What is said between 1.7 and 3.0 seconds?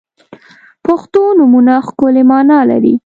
ښکلی معنا لري.